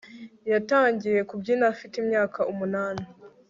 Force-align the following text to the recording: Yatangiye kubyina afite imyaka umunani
Yatangiye 0.51 1.19
kubyina 1.29 1.63
afite 1.73 1.95
imyaka 2.03 2.39
umunani 2.51 3.05